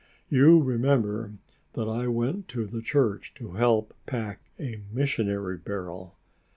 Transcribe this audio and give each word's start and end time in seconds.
You 0.29 0.59
remember 0.63 1.33
that 1.73 1.87
I 1.87 2.07
went 2.07 2.47
to 2.47 2.65
the 2.65 2.81
church 2.81 3.35
to 3.35 3.51
help 3.51 3.93
pack 4.07 4.39
a 4.59 4.81
missionary 4.91 5.57
barrel?" 5.57 6.17